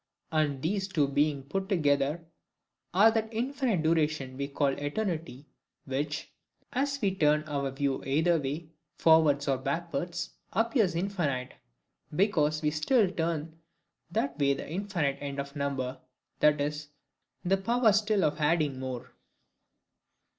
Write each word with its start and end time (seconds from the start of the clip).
And 0.31 0.63
these 0.63 0.87
two 0.87 1.07
being 1.07 1.43
put 1.43 1.69
together, 1.69 2.25
are 2.91 3.11
that 3.11 3.31
infinite 3.31 3.83
duration 3.83 4.35
we 4.35 4.47
call 4.47 4.69
ETERNITY 4.79 5.45
which, 5.85 6.33
as 6.73 6.99
we 7.03 7.13
turn 7.13 7.43
our 7.43 7.69
view 7.69 8.03
either 8.03 8.39
way, 8.41 8.71
forwards 8.97 9.47
or 9.47 9.59
backward 9.59 10.17
appears 10.53 10.95
infinite, 10.95 11.53
because 12.15 12.63
we 12.63 12.71
still 12.71 13.11
turn 13.11 13.59
that 14.09 14.39
way 14.39 14.55
the 14.55 14.67
infinite 14.67 15.19
end 15.21 15.39
of 15.39 15.55
number, 15.55 15.99
i.e. 16.41 16.71
the 17.45 17.57
power 17.57 17.91
still 17.93 18.23
of 18.25 18.39
adding 18.39 18.79
more. 18.79 19.11